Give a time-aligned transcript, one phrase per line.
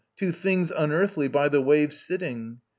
[0.17, 2.61] Two things unearthly by the wave Sitting!"